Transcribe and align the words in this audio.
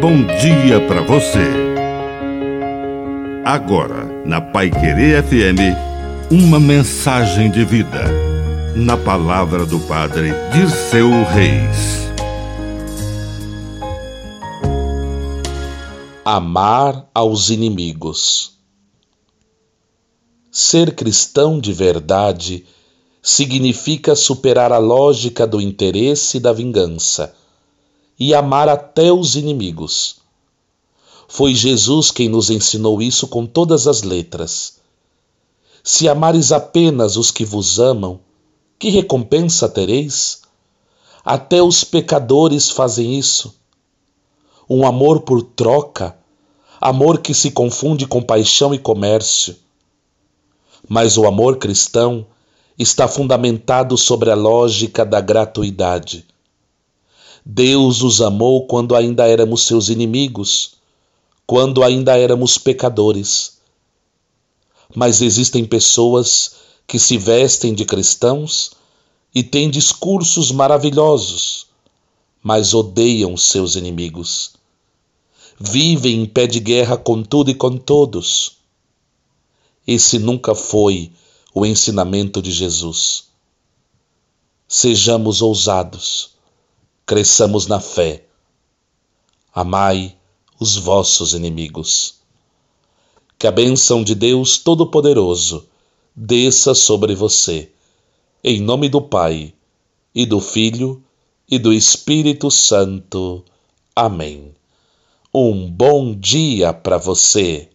bom 0.00 0.24
dia 0.24 0.80
para 0.88 1.02
você. 1.02 1.44
Agora, 3.44 4.06
na 4.24 4.40
Pai 4.40 4.70
Querer 4.70 5.22
FM, 5.22 5.76
uma 6.30 6.58
mensagem 6.58 7.50
de 7.50 7.66
vida. 7.66 8.04
Na 8.74 8.96
palavra 8.96 9.66
do 9.66 9.78
Padre 9.80 10.30
Dirceu 10.54 11.10
Reis. 11.24 12.08
Amar 16.24 17.06
aos 17.14 17.50
inimigos. 17.50 18.58
Ser 20.50 20.94
cristão 20.94 21.60
de 21.60 21.74
verdade 21.74 22.64
significa 23.22 24.14
superar 24.16 24.72
a 24.72 24.78
lógica 24.78 25.46
do 25.46 25.60
interesse 25.60 26.38
e 26.38 26.40
da 26.40 26.54
vingança 26.54 27.34
e 28.20 28.34
amar 28.34 28.68
até 28.68 29.10
os 29.10 29.34
inimigos. 29.34 30.16
Foi 31.26 31.54
Jesus 31.54 32.10
quem 32.10 32.28
nos 32.28 32.50
ensinou 32.50 33.00
isso 33.00 33.26
com 33.26 33.46
todas 33.46 33.86
as 33.86 34.02
letras. 34.02 34.74
Se 35.82 36.06
amares 36.06 36.52
apenas 36.52 37.16
os 37.16 37.30
que 37.30 37.46
vos 37.46 37.80
amam, 37.80 38.20
que 38.78 38.90
recompensa 38.90 39.70
tereis? 39.70 40.42
Até 41.24 41.62
os 41.62 41.82
pecadores 41.82 42.70
fazem 42.70 43.18
isso. 43.18 43.54
Um 44.68 44.86
amor 44.86 45.22
por 45.22 45.42
troca, 45.42 46.14
amor 46.78 47.20
que 47.20 47.32
se 47.32 47.50
confunde 47.50 48.06
com 48.06 48.20
paixão 48.20 48.74
e 48.74 48.78
comércio. 48.78 49.56
Mas 50.86 51.16
o 51.16 51.26
amor 51.26 51.56
cristão 51.56 52.26
está 52.78 53.08
fundamentado 53.08 53.96
sobre 53.96 54.30
a 54.30 54.34
lógica 54.34 55.06
da 55.06 55.22
gratuidade 55.22 56.29
Deus 57.52 58.00
os 58.00 58.20
amou 58.20 58.64
quando 58.68 58.94
ainda 58.94 59.26
éramos 59.26 59.62
seus 59.62 59.88
inimigos, 59.88 60.74
quando 61.44 61.82
ainda 61.82 62.16
éramos 62.16 62.56
pecadores. 62.56 63.58
Mas 64.94 65.20
existem 65.20 65.64
pessoas 65.64 66.52
que 66.86 66.96
se 66.96 67.18
vestem 67.18 67.74
de 67.74 67.84
cristãos 67.84 68.70
e 69.34 69.42
têm 69.42 69.68
discursos 69.68 70.52
maravilhosos, 70.52 71.66
mas 72.40 72.72
odeiam 72.72 73.36
seus 73.36 73.74
inimigos. 73.74 74.52
Vivem 75.58 76.22
em 76.22 76.26
pé 76.26 76.46
de 76.46 76.60
guerra 76.60 76.96
com 76.96 77.20
tudo 77.20 77.50
e 77.50 77.54
com 77.54 77.76
todos. 77.76 78.58
Esse 79.84 80.20
nunca 80.20 80.54
foi 80.54 81.10
o 81.52 81.66
ensinamento 81.66 82.40
de 82.40 82.52
Jesus. 82.52 83.24
Sejamos 84.68 85.42
ousados 85.42 86.30
cresçamos 87.10 87.66
na 87.66 87.80
fé. 87.80 88.22
Amai 89.52 90.16
os 90.60 90.76
vossos 90.76 91.34
inimigos. 91.34 92.20
Que 93.36 93.48
a 93.48 93.50
bênção 93.50 94.04
de 94.04 94.14
Deus 94.14 94.58
Todo-Poderoso 94.58 95.66
desça 96.14 96.72
sobre 96.72 97.16
você, 97.16 97.72
em 98.44 98.60
nome 98.60 98.88
do 98.88 99.02
Pai, 99.02 99.52
e 100.14 100.24
do 100.24 100.38
Filho, 100.40 101.02
e 101.50 101.58
do 101.58 101.72
Espírito 101.72 102.48
Santo. 102.48 103.44
Amém. 103.96 104.54
Um 105.34 105.68
bom 105.68 106.14
dia 106.14 106.72
para 106.72 106.96
você. 106.96 107.70